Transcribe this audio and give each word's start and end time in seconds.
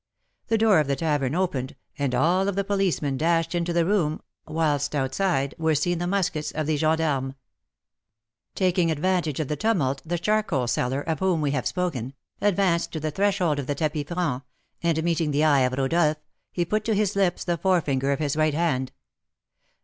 The 0.47 0.57
door 0.57 0.79
of 0.79 0.87
the 0.87 0.95
tavern 0.95 1.35
opened, 1.35 1.75
and 1.95 2.15
all 2.15 2.47
of 2.47 2.55
the 2.55 2.63
policemen 2.63 3.17
dashed 3.17 3.53
into 3.53 3.71
the 3.71 3.85
room, 3.85 4.19
whilst, 4.47 4.95
outside, 4.95 5.53
were 5.59 5.75
seen 5.75 5.99
the 5.99 6.07
muskets 6.07 6.49
of 6.51 6.65
the 6.65 6.75
gens 6.75 6.97
d'armes. 6.97 7.35
Taking 8.55 8.89
advantage 8.89 9.39
of 9.39 9.47
the 9.47 9.55
tumult, 9.55 10.01
the 10.03 10.17
charcoal 10.17 10.65
seller, 10.65 11.01
of 11.01 11.19
whom 11.19 11.39
we 11.39 11.51
have 11.51 11.67
spoken, 11.67 12.15
advanced 12.41 12.91
to 12.93 12.99
the 12.99 13.11
threshold 13.11 13.59
of 13.59 13.67
the 13.67 13.75
tapis 13.75 14.05
franc, 14.07 14.41
and, 14.81 15.03
meeting 15.03 15.29
the 15.29 15.43
eye 15.43 15.59
of 15.59 15.73
Rodolph, 15.77 16.17
he 16.51 16.65
put 16.65 16.83
to 16.85 16.95
his 16.95 17.15
lips 17.15 17.43
the 17.43 17.59
forefinger 17.59 18.11
of 18.11 18.17
his 18.17 18.35
right 18.35 18.55
hand. 18.55 18.91